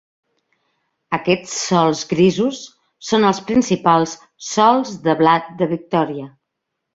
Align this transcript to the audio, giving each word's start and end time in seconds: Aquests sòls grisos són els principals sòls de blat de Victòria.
Aquests 1.17 1.51
sòls 1.65 2.01
grisos 2.13 2.61
són 3.09 3.27
els 3.33 3.43
principals 3.51 4.15
sòls 4.49 4.97
de 5.09 5.17
blat 5.21 5.53
de 5.61 5.69
Victòria. 5.77 6.27